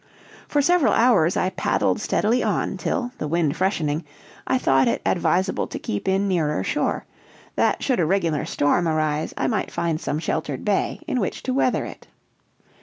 [0.47, 4.03] For several hours I paddled steadily on, till, the wind freshening,
[4.47, 7.05] I thought it advisable to keep in nearer shore;
[7.55, 11.53] that, should a regular storm arise, I might find some sheltered bay in which to
[11.53, 12.07] weather it.